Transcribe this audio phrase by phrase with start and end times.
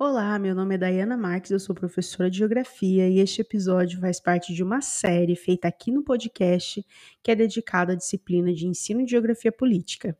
[0.00, 4.20] Olá, meu nome é Dayana Marques, eu sou professora de Geografia e este episódio faz
[4.20, 6.86] parte de uma série feita aqui no podcast
[7.20, 10.16] que é dedicada à disciplina de Ensino de Geografia Política.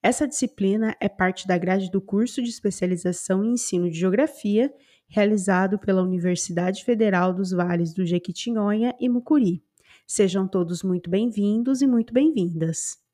[0.00, 4.72] Essa disciplina é parte da grade do curso de especialização em Ensino de Geografia,
[5.08, 9.60] realizado pela Universidade Federal dos Vales do Jequitinhonha e Mucuri.
[10.06, 13.04] Sejam todos muito bem-vindos e muito bem-vindas.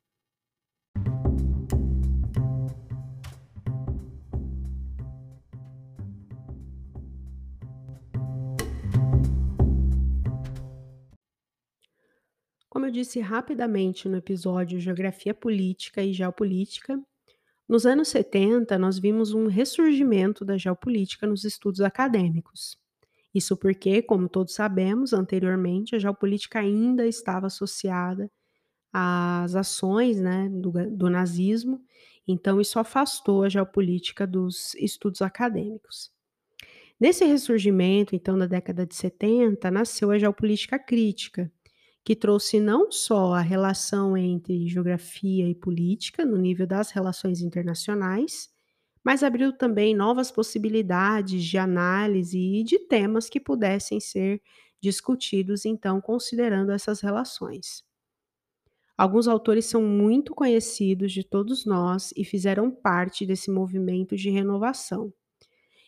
[12.82, 17.00] Como eu disse rapidamente no episódio Geografia Política e Geopolítica,
[17.68, 22.76] nos anos 70 nós vimos um ressurgimento da geopolítica nos estudos acadêmicos.
[23.32, 28.28] Isso porque, como todos sabemos, anteriormente a geopolítica ainda estava associada
[28.92, 31.80] às ações né, do, do nazismo,
[32.26, 36.10] então isso afastou a geopolítica dos estudos acadêmicos.
[36.98, 41.48] Nesse ressurgimento, então, da década de 70, nasceu a geopolítica crítica,
[42.04, 48.50] que trouxe não só a relação entre geografia e política no nível das relações internacionais,
[49.04, 54.40] mas abriu também novas possibilidades de análise e de temas que pudessem ser
[54.80, 57.84] discutidos, então, considerando essas relações.
[58.96, 65.12] Alguns autores são muito conhecidos de todos nós e fizeram parte desse movimento de renovação.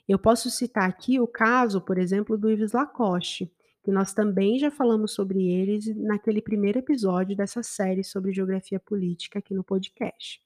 [0.09, 3.53] Eu posso citar aqui o caso, por exemplo, do Yves Lacoste,
[3.85, 9.39] que nós também já falamos sobre eles naquele primeiro episódio dessa série sobre geografia política
[9.39, 10.43] aqui no podcast.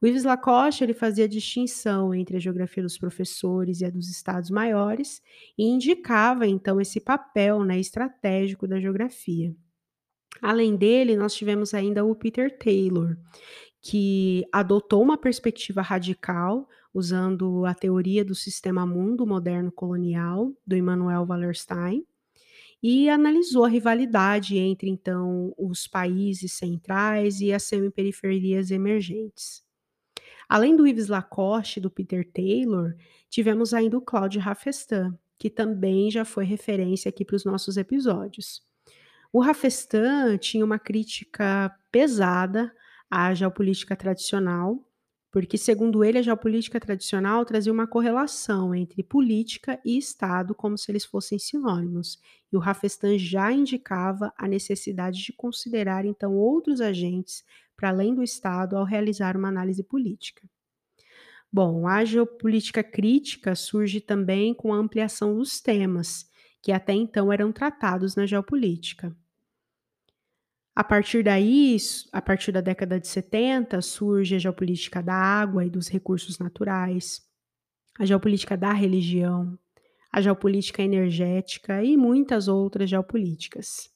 [0.00, 4.48] O Yves Lacoste ele fazia distinção entre a geografia dos professores e a dos estados
[4.48, 5.22] maiores
[5.56, 9.54] e indicava então esse papel né, estratégico da geografia.
[10.40, 13.18] Além dele, nós tivemos ainda o Peter Taylor,
[13.82, 21.26] que adotou uma perspectiva radical usando a teoria do sistema mundo moderno colonial do Immanuel
[21.28, 22.06] Wallerstein
[22.82, 29.64] e analisou a rivalidade entre então os países centrais e as semi-periferias emergentes.
[30.48, 32.94] Além do Yves Lacoste e do Peter Taylor,
[33.28, 38.62] tivemos ainda o Claude Rafestan, que também já foi referência aqui para os nossos episódios.
[39.32, 42.72] O Rafestan tinha uma crítica pesada
[43.10, 44.82] à geopolítica tradicional,
[45.36, 50.90] porque, segundo ele, a geopolítica tradicional trazia uma correlação entre política e Estado como se
[50.90, 52.18] eles fossem sinônimos.
[52.50, 57.44] E o Rafestan já indicava a necessidade de considerar, então, outros agentes
[57.76, 60.48] para além do Estado ao realizar uma análise política.
[61.52, 66.30] Bom, a geopolítica crítica surge também com a ampliação dos temas,
[66.62, 69.14] que até então eram tratados na geopolítica.
[70.76, 71.78] A partir daí,
[72.12, 77.22] a partir da década de 70, surge a geopolítica da água e dos recursos naturais,
[77.98, 79.58] a geopolítica da religião,
[80.12, 83.90] a geopolítica energética e muitas outras geopolíticas.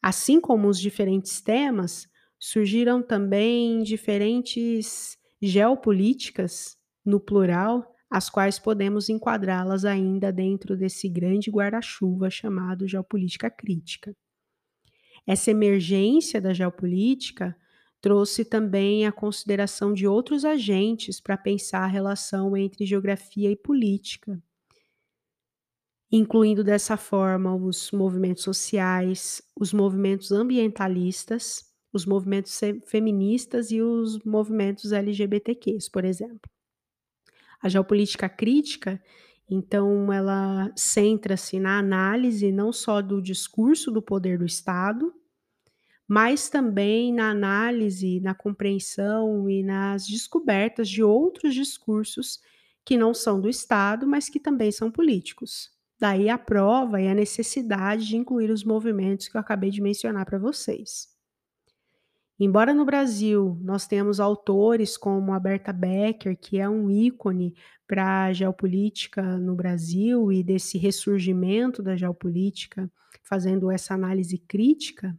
[0.00, 2.08] Assim como os diferentes temas,
[2.38, 12.30] surgiram também diferentes geopolíticas, no plural, as quais podemos enquadrá-las ainda dentro desse grande guarda-chuva
[12.30, 14.14] chamado geopolítica crítica.
[15.30, 17.56] Essa emergência da geopolítica
[18.00, 24.42] trouxe também a consideração de outros agentes para pensar a relação entre geografia e política,
[26.10, 32.58] incluindo dessa forma os movimentos sociais, os movimentos ambientalistas, os movimentos
[32.88, 36.50] feministas e os movimentos LGBTQs, por exemplo.
[37.62, 39.00] A geopolítica crítica,
[39.48, 45.14] então, ela centra-se na análise não só do discurso do poder do Estado,
[46.10, 52.40] mas também na análise, na compreensão e nas descobertas de outros discursos
[52.84, 55.70] que não são do Estado, mas que também são políticos.
[56.00, 60.26] Daí a prova e a necessidade de incluir os movimentos que eu acabei de mencionar
[60.26, 61.06] para vocês.
[62.40, 67.54] Embora no Brasil nós tenhamos autores como a Berta Becker, que é um ícone
[67.86, 72.90] para a geopolítica no Brasil e desse ressurgimento da geopolítica,
[73.22, 75.16] fazendo essa análise crítica,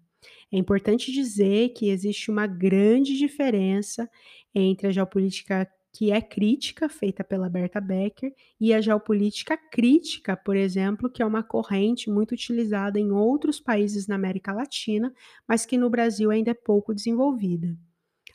[0.51, 4.09] é importante dizer que existe uma grande diferença
[4.53, 10.55] entre a geopolítica que é crítica, feita pela Berta Becker, e a geopolítica crítica, por
[10.55, 15.13] exemplo, que é uma corrente muito utilizada em outros países na América Latina,
[15.47, 17.75] mas que no Brasil ainda é pouco desenvolvida.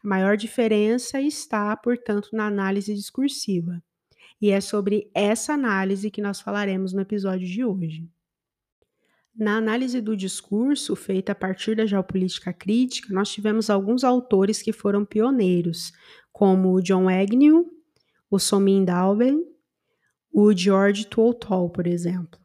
[0.05, 3.83] A maior diferença está, portanto, na análise discursiva.
[4.41, 8.07] E é sobre essa análise que nós falaremos no episódio de hoje.
[9.39, 14.73] Na análise do discurso, feita a partir da geopolítica crítica, nós tivemos alguns autores que
[14.73, 15.93] foram pioneiros,
[16.33, 17.67] como o John Agnew,
[18.31, 19.45] o Somin Dauben,
[20.33, 22.41] o George Toltol, por exemplo.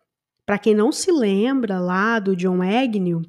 [0.45, 3.21] Para quem não se lembra lá do John Agnew,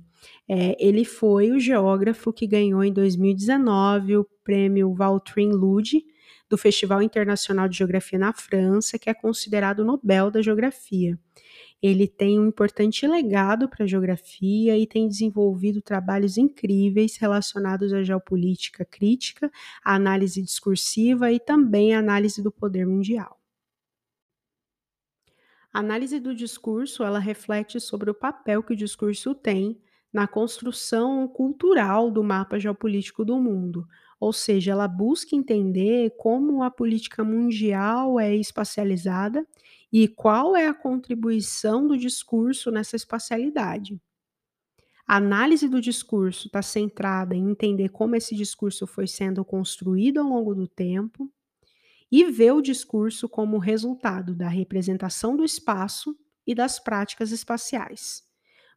[0.49, 6.05] é, ele foi o geógrafo que ganhou em 2019 o prêmio Valtrin Lud
[6.49, 11.19] do Festival Internacional de Geografia na França, que é considerado o Nobel da Geografia.
[11.83, 18.03] Ele tem um importante legado para a geografia e tem desenvolvido trabalhos incríveis relacionados à
[18.03, 19.51] geopolítica crítica,
[19.85, 23.39] à análise discursiva e também à análise do poder mundial.
[25.73, 29.81] A análise do discurso, ela reflete sobre o papel que o discurso tem
[30.13, 33.87] na construção cultural do mapa geopolítico do mundo,
[34.21, 39.47] ou seja, ela busca entender como a política mundial é espacializada
[39.93, 44.01] e qual é a contribuição do discurso nessa espacialidade.
[45.07, 50.27] A análise do discurso está centrada em entender como esse discurso foi sendo construído ao
[50.29, 51.31] longo do tempo
[52.13, 56.17] e ver o discurso como resultado da representação do espaço
[56.47, 58.25] e das práticas espaciais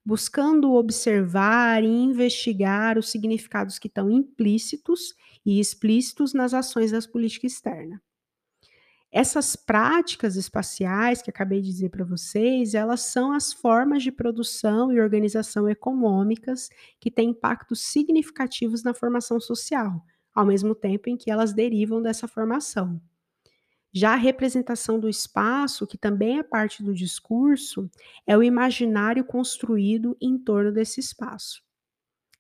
[0.06, 5.16] buscando observar e investigar os significados que estão implícitos
[5.46, 8.00] e explícitos nas ações das políticas externas.
[9.18, 14.92] Essas práticas espaciais que acabei de dizer para vocês, elas são as formas de produção
[14.92, 16.70] e organização econômicas
[17.00, 20.04] que têm impactos significativos na formação social,
[20.34, 23.00] ao mesmo tempo em que elas derivam dessa formação.
[23.94, 27.90] Já a representação do espaço, que também é parte do discurso,
[28.28, 31.64] é o imaginário construído em torno desse espaço.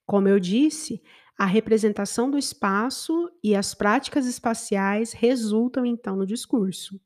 [0.06, 1.02] Como eu disse,
[1.38, 7.00] a representação do espaço e as práticas espaciais resultam então no discurso.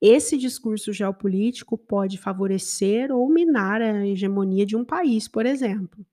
[0.00, 6.04] Esse discurso geopolítico pode favorecer ou minar a hegemonia de um país, por exemplo.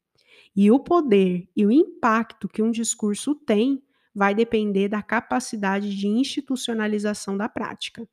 [0.56, 3.84] E o poder e o impacto que um discurso tem
[4.16, 8.08] vai depender da capacidade de institucionalização da prática.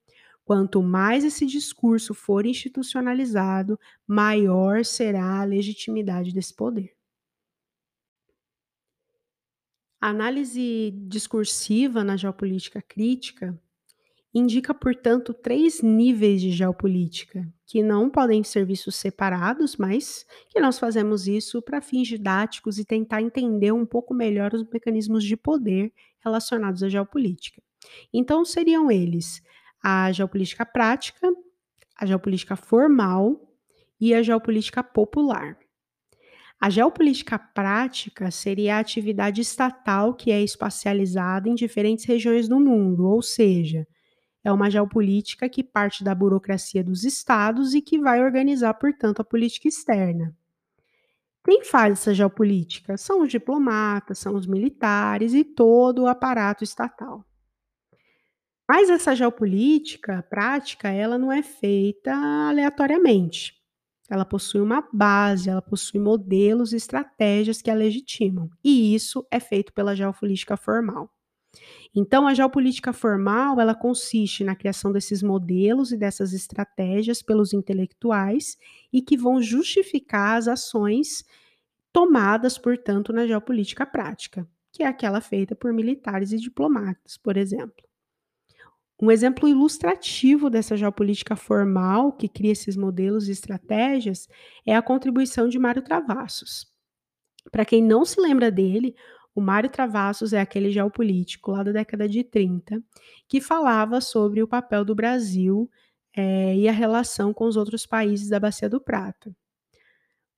[0.45, 7.00] Quanto mais esse discurso for institucionalizado, maior será a legitimidade desse poder.
[10.01, 13.61] A análise discursiva na geopolítica crítica
[14.33, 20.79] indica, portanto, três níveis de geopolítica, que não podem ser vistos separados, mas que nós
[20.79, 25.93] fazemos isso para fins didáticos e tentar entender um pouco melhor os mecanismos de poder
[26.21, 27.61] relacionados à geopolítica.
[28.13, 29.43] Então, seriam eles
[29.83, 31.31] a geopolítica prática,
[31.97, 33.53] a geopolítica formal
[34.01, 35.59] e a geopolítica popular.
[36.61, 43.09] A geopolítica prática seria a atividade estatal que é espacializada em diferentes regiões do mundo,
[43.09, 43.87] ou seja,
[44.45, 49.25] é uma geopolítica que parte da burocracia dos estados e que vai organizar, portanto, a
[49.25, 50.37] política externa.
[51.45, 52.99] Quem faz essa geopolítica?
[52.99, 57.25] São os diplomatas, são os militares e todo o aparato estatal.
[58.69, 63.60] Mas essa geopolítica prática, ela não é feita aleatoriamente.
[64.11, 68.51] Ela possui uma base, ela possui modelos e estratégias que a legitimam.
[68.63, 71.09] E isso é feito pela geopolítica formal.
[71.95, 78.57] Então, a geopolítica formal, ela consiste na criação desses modelos e dessas estratégias pelos intelectuais
[78.93, 81.25] e que vão justificar as ações
[81.93, 87.90] tomadas, portanto, na geopolítica prática, que é aquela feita por militares e diplomatas, por exemplo.
[89.01, 94.29] Um exemplo ilustrativo dessa geopolítica formal, que cria esses modelos e estratégias,
[94.67, 96.67] é a contribuição de Mário Travassos.
[97.51, 98.95] Para quem não se lembra dele,
[99.35, 102.83] o Mário Travassos é aquele geopolítico lá da década de 30
[103.27, 105.71] que falava sobre o papel do Brasil
[106.15, 109.35] é, e a relação com os outros países da Bacia do Prata.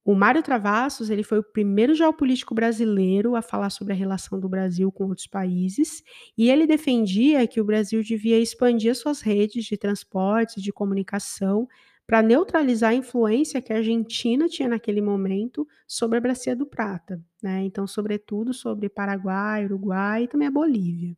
[0.05, 4.49] O Mário Travassos ele foi o primeiro geopolítico brasileiro a falar sobre a relação do
[4.49, 6.03] Brasil com outros países
[6.37, 11.69] e ele defendia que o Brasil devia expandir suas redes de transportes, de comunicação,
[12.05, 17.23] para neutralizar a influência que a Argentina tinha naquele momento sobre a Bacia do Prata,
[17.41, 17.63] né?
[17.65, 21.17] Então, sobretudo sobre Paraguai, Uruguai e também a Bolívia.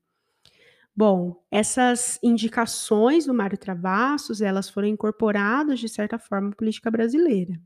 [0.96, 7.60] Bom, essas indicações do Mário Travassos, elas foram incorporadas de certa forma à política brasileira.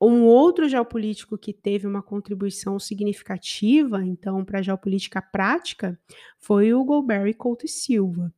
[0.00, 5.98] Um outro geopolítico que teve uma contribuição significativa, então, para a geopolítica prática,
[6.38, 8.32] foi o Golbery Couto Silva.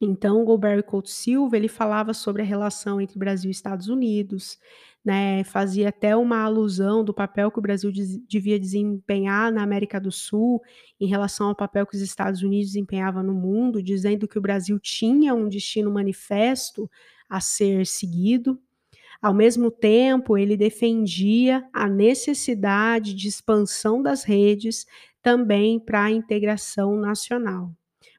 [0.00, 4.58] Então, o Golbery Couto Silva, ele falava sobre a relação entre Brasil e Estados Unidos,
[5.04, 7.92] né, fazia até uma alusão do papel que o Brasil
[8.26, 10.62] devia desempenhar na América do Sul
[10.98, 14.78] em relação ao papel que os Estados Unidos desempenhavam no mundo, dizendo que o Brasil
[14.80, 16.90] tinha um destino manifesto
[17.28, 18.58] a ser seguido.
[19.24, 24.84] Ao mesmo tempo, ele defendia a necessidade de expansão das redes
[25.22, 27.72] também para a integração nacional.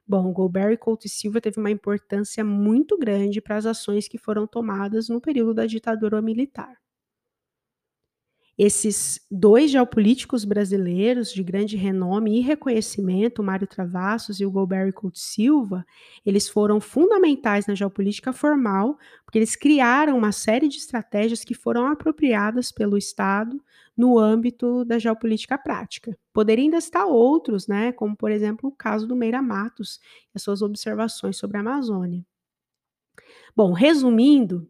[0.04, 4.48] Bom, Golbery Couto e Silva teve uma importância muito grande para as ações que foram
[4.48, 6.76] tomadas no período da ditadura militar.
[8.58, 15.18] Esses dois geopolíticos brasileiros de grande renome e reconhecimento, Mário Travassos e o Golbery Couto
[15.18, 15.84] Silva,
[16.24, 21.86] eles foram fundamentais na geopolítica formal, porque eles criaram uma série de estratégias que foram
[21.86, 23.62] apropriadas pelo Estado
[23.94, 26.16] no âmbito da geopolítica prática.
[26.32, 30.42] Poderia ainda estar outros, né, como por exemplo o caso do Meira Matos e as
[30.42, 32.24] suas observações sobre a Amazônia.
[33.54, 34.66] Bom, resumindo,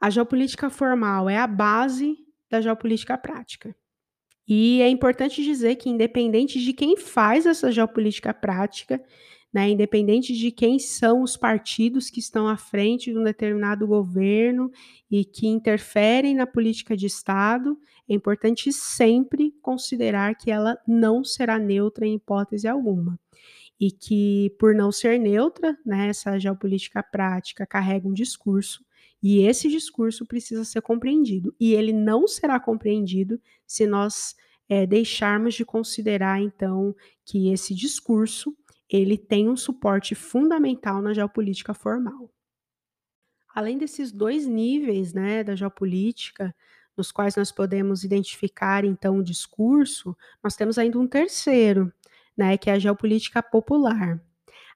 [0.00, 3.74] a geopolítica formal é a base da geopolítica prática.
[4.46, 9.02] E é importante dizer que, independente de quem faz essa geopolítica prática,
[9.52, 14.70] né, independente de quem são os partidos que estão à frente de um determinado governo
[15.10, 17.78] e que interferem na política de Estado,
[18.08, 23.18] é importante sempre considerar que ela não será neutra em hipótese alguma.
[23.80, 28.84] E que, por não ser neutra, né, essa geopolítica prática carrega um discurso
[29.22, 31.54] e esse discurso precisa ser compreendido.
[31.58, 34.34] E ele não será compreendido se nós
[34.68, 36.94] é, deixarmos de considerar, então,
[37.24, 38.56] que esse discurso
[38.88, 42.30] ele tem um suporte fundamental na geopolítica formal.
[43.54, 46.54] Além desses dois níveis né, da geopolítica,
[46.96, 51.92] nos quais nós podemos identificar, então, o discurso, nós temos ainda um terceiro,
[52.36, 54.20] né, que é a geopolítica popular.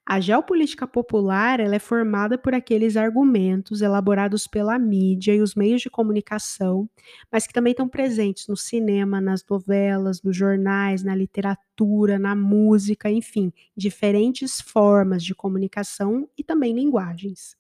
[0.05, 5.89] A geopolítica popular é formada por aqueles argumentos elaborados pela mídia e os meios de
[5.89, 6.91] comunicação,
[7.31, 13.11] mas que também estão presentes no cinema, nas novelas, nos jornais, na literatura, na música,
[13.11, 17.57] enfim, diferentes formas de comunicação e também linguagens.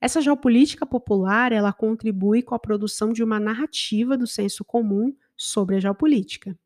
[0.00, 5.76] Essa geopolítica popular ela contribui com a produção de uma narrativa do senso comum sobre
[5.76, 6.56] a geopolítica.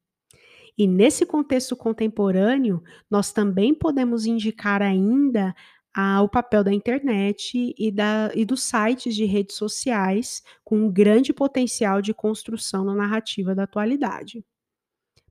[0.80, 5.54] E nesse contexto contemporâneo, nós também podemos indicar ainda
[5.94, 10.90] ah, o papel da internet e, da, e dos sites de redes sociais com um
[10.90, 14.42] grande potencial de construção na narrativa da atualidade.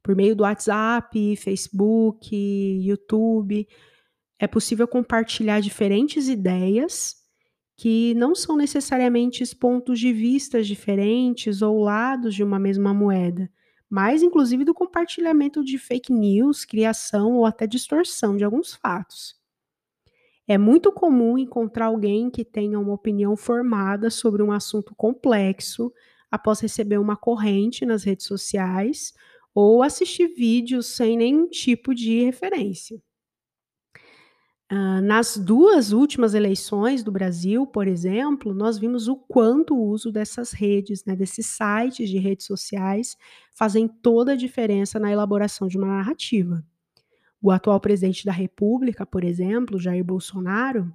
[0.03, 3.67] Por meio do WhatsApp, Facebook, YouTube,
[4.37, 7.15] é possível compartilhar diferentes ideias
[7.75, 13.49] que não são necessariamente pontos de vistas diferentes ou lados de uma mesma moeda,
[13.89, 19.39] mas inclusive do compartilhamento de fake news, criação ou até distorção de alguns fatos.
[20.47, 25.93] É muito comum encontrar alguém que tenha uma opinião formada sobre um assunto complexo
[26.31, 29.13] após receber uma corrente nas redes sociais
[29.53, 33.01] ou assistir vídeos sem nenhum tipo de referência.
[34.71, 40.11] Uh, nas duas últimas eleições do Brasil, por exemplo, nós vimos o quanto o uso
[40.11, 43.17] dessas redes, né, desses sites de redes sociais,
[43.51, 46.63] fazem toda a diferença na elaboração de uma narrativa.
[47.41, 50.93] O atual presidente da República, por exemplo, Jair Bolsonaro,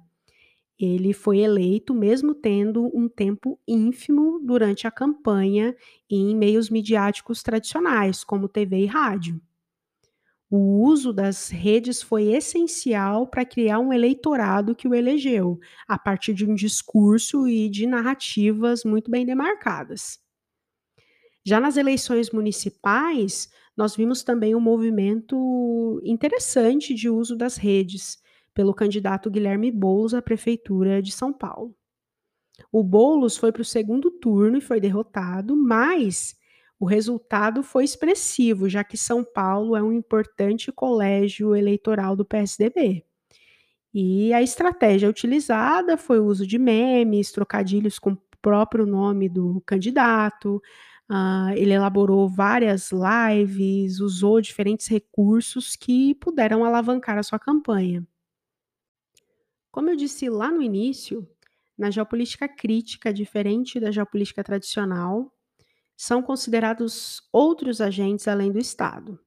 [0.79, 5.75] ele foi eleito mesmo tendo um tempo ínfimo durante a campanha
[6.09, 9.41] em meios midiáticos tradicionais, como TV e rádio.
[10.57, 16.33] O uso das redes foi essencial para criar um eleitorado que o elegeu, a partir
[16.33, 20.17] de um discurso e de narrativas muito bem demarcadas.
[21.45, 28.17] Já nas eleições municipais, nós vimos também um movimento interessante de uso das redes
[28.53, 31.75] pelo candidato Guilherme Boulos à prefeitura de São Paulo.
[32.71, 36.33] O Boulos foi para o segundo turno e foi derrotado, mas
[36.79, 43.05] o resultado foi expressivo, já que São Paulo é um importante colégio eleitoral do PSDB.
[43.93, 49.63] E a estratégia utilizada foi o uso de memes, trocadilhos com o próprio nome do
[49.65, 50.61] candidato.
[51.09, 58.05] Uh, ele elaborou várias lives, usou diferentes recursos que puderam alavancar a sua campanha.
[59.71, 61.25] Como eu disse lá no início,
[61.77, 65.31] na geopolítica crítica, diferente da geopolítica tradicional,
[65.95, 69.19] são considerados outros agentes além do Estado.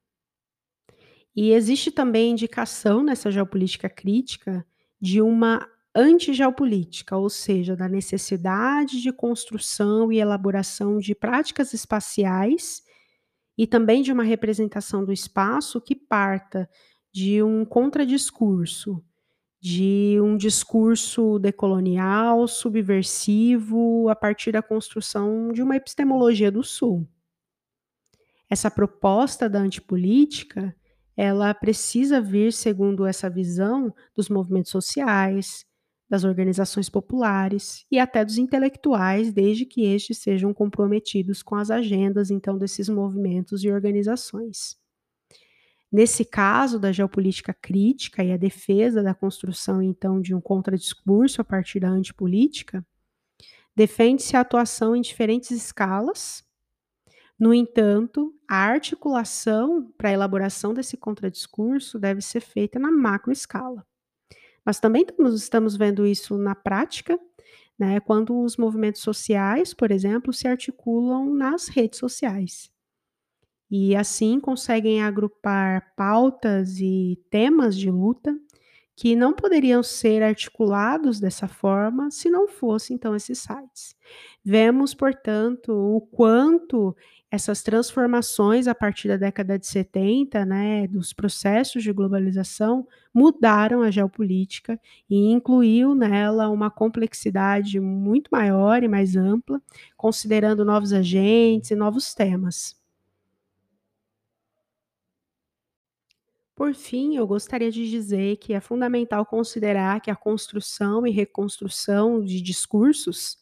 [1.35, 4.67] E existe também indicação nessa geopolítica crítica
[5.01, 12.83] de uma antigeopolítica, ou seja, da necessidade de construção e elaboração de práticas espaciais
[13.57, 16.69] e também de uma representação do espaço que parta
[17.13, 19.03] de um contradiscurso
[19.61, 27.09] de um discurso decolonial, subversivo, a partir da construção de uma epistemologia do Sul.
[28.49, 30.75] Essa proposta da antipolítica,
[31.17, 35.67] ela precisa vir, segundo essa visão, dos movimentos sociais,
[36.09, 42.31] das organizações populares e até dos intelectuais, desde que estes sejam comprometidos com as agendas,
[42.31, 44.79] então, desses movimentos e organizações.
[45.91, 51.45] Nesse caso da geopolítica crítica e a defesa da construção, então, de um contradiscurso a
[51.45, 52.85] partir da antipolítica,
[53.75, 56.45] defende-se a atuação em diferentes escalas.
[57.39, 63.87] No entanto, a articulação para a elaboração desse contradiscurso deve ser feita na macroescala.
[64.65, 67.19] Mas também estamos vendo isso na prática,
[67.79, 72.71] né, quando os movimentos sociais, por exemplo, se articulam nas redes sociais.
[73.71, 78.35] E assim conseguem agrupar pautas e temas de luta
[78.97, 83.95] que não poderiam ser articulados dessa forma se não fossem então esses sites.
[84.45, 86.97] Vemos, portanto, o quanto
[87.31, 93.91] essas transformações a partir da década de 70, né, dos processos de globalização, mudaram a
[93.91, 99.61] geopolítica e incluiu nela uma complexidade muito maior e mais ampla,
[99.97, 102.77] considerando novos agentes e novos temas.
[106.59, 112.21] Por fim, eu gostaria de dizer que é fundamental considerar que a construção e reconstrução
[112.21, 113.39] de discursos,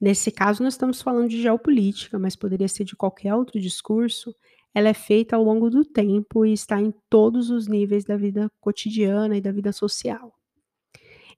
[0.00, 4.34] nesse caso nós estamos falando de geopolítica, mas poderia ser de qualquer outro discurso,
[4.74, 8.50] ela é feita ao longo do tempo e está em todos os níveis da vida
[8.60, 10.34] cotidiana e da vida social.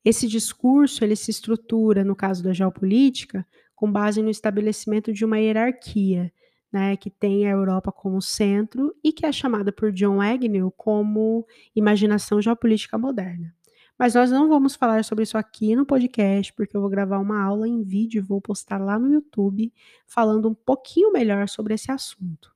[0.02, 5.38] Esse discurso ele se estrutura, no caso da geopolítica, com base no estabelecimento de uma
[5.38, 6.33] hierarquia,
[6.73, 11.47] né, que tem a Europa como centro e que é chamada por John Agnew como
[11.76, 13.55] imaginação geopolítica moderna.
[13.99, 17.41] Mas nós não vamos falar sobre isso aqui no podcast, porque eu vou gravar uma
[17.43, 19.73] aula em vídeo e vou postar lá no YouTube
[20.07, 22.50] falando um pouquinho melhor sobre esse assunto.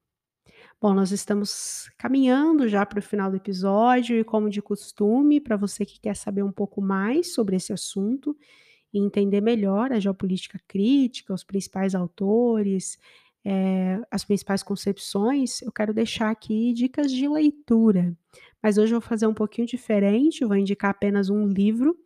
[0.81, 5.57] Bom, nós estamos caminhando já para o final do episódio e, como de costume, para
[5.57, 8.37] você que quer saber um pouco mais sobre esse assunto
[8.93, 12.99] e entender melhor a geopolítica crítica, os principais autores,
[13.49, 18.13] é, as principais concepções, eu quero deixar aqui dicas de leitura.
[18.61, 21.97] Mas hoje eu vou fazer um pouquinho diferente, vou indicar apenas um livro,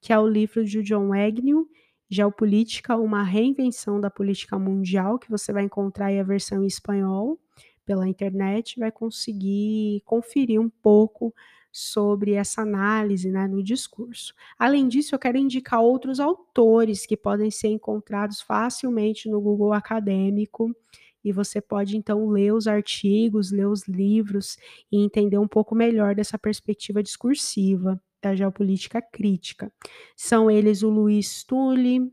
[0.00, 1.68] que é o livro de John Agnew,
[2.08, 7.38] Geopolítica, uma reinvenção da política mundial, que você vai encontrar aí a versão em espanhol
[7.84, 11.34] pela internet, vai conseguir conferir um pouco
[11.76, 14.32] sobre essa análise né, no discurso.
[14.58, 20.74] Além disso, eu quero indicar outros autores que podem ser encontrados facilmente no Google Acadêmico.
[21.22, 24.56] E você pode então ler os artigos, ler os livros
[24.90, 29.70] e entender um pouco melhor dessa perspectiva discursiva da geopolítica crítica.
[30.16, 32.10] São eles o Luiz Tully,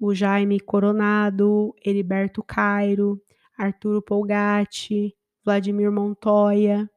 [0.00, 3.22] o Jaime Coronado, Heriberto Cairo,
[3.56, 6.90] Arturo Polgatti, Vladimir Montoya,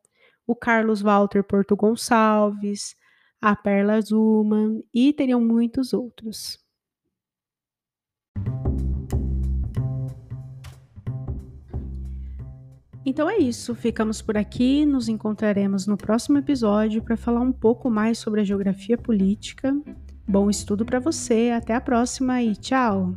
[0.48, 2.96] o Carlos Walter Porto Gonçalves,
[3.42, 6.58] a Perla Zuma e teriam muitos outros.
[13.06, 17.90] Então é isso, ficamos por aqui, nos encontraremos no próximo episódio para falar um pouco
[17.90, 19.74] mais sobre a geografia política.
[20.28, 23.16] Bom estudo para você, até a próxima e tchau!